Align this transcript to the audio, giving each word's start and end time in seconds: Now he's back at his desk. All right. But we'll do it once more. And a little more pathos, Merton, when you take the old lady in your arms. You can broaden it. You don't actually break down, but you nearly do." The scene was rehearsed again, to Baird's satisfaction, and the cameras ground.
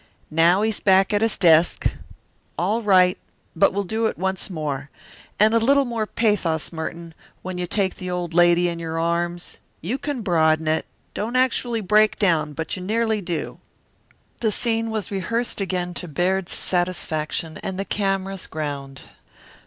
Now 0.31 0.63
he's 0.63 0.79
back 0.79 1.13
at 1.13 1.21
his 1.21 1.37
desk. 1.37 1.85
All 2.57 2.81
right. 2.81 3.19
But 3.55 3.71
we'll 3.71 3.83
do 3.83 4.07
it 4.07 4.17
once 4.17 4.49
more. 4.49 4.89
And 5.39 5.53
a 5.53 5.59
little 5.59 5.85
more 5.85 6.07
pathos, 6.07 6.71
Merton, 6.71 7.13
when 7.43 7.59
you 7.59 7.67
take 7.67 7.97
the 7.97 8.09
old 8.09 8.33
lady 8.33 8.67
in 8.67 8.79
your 8.79 8.99
arms. 8.99 9.59
You 9.79 9.99
can 9.99 10.23
broaden 10.23 10.67
it. 10.67 10.85
You 10.89 11.11
don't 11.13 11.35
actually 11.35 11.81
break 11.81 12.17
down, 12.17 12.53
but 12.53 12.75
you 12.75 12.81
nearly 12.81 13.21
do." 13.21 13.59
The 14.39 14.51
scene 14.51 14.89
was 14.89 15.11
rehearsed 15.11 15.61
again, 15.61 15.93
to 15.93 16.07
Baird's 16.07 16.51
satisfaction, 16.55 17.59
and 17.61 17.77
the 17.77 17.85
cameras 17.85 18.47
ground. 18.47 19.01